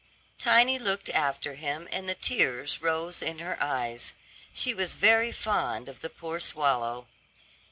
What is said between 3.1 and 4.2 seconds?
in her eyes.